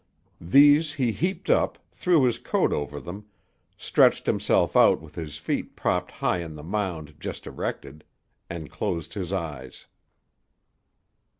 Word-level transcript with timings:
These 0.41 0.93
he 0.93 1.11
heaped 1.11 1.47
up, 1.47 1.77
threw 1.91 2.23
his 2.23 2.39
coat 2.39 2.73
over 2.73 2.99
them, 2.99 3.27
stretched 3.77 4.25
himself 4.25 4.75
out 4.75 4.99
with 4.99 5.13
his 5.13 5.37
feet 5.37 5.75
propped 5.75 6.09
high 6.09 6.43
on 6.43 6.55
the 6.55 6.63
mound 6.63 7.13
just 7.19 7.45
erected, 7.45 8.03
and 8.49 8.71
closed 8.71 9.13
his 9.13 9.31
eyes. 9.31 9.85